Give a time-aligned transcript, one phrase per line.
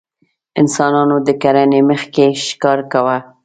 [0.61, 3.17] انسانانو د کرنې مخکې ښکار کاوه.